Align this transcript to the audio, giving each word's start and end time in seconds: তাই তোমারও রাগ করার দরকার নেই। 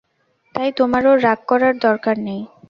তাই 0.55 0.69
তোমারও 0.77 1.11
রাগ 1.25 1.39
করার 1.47 1.73
দরকার 1.79 2.15
নেই। 2.27 2.41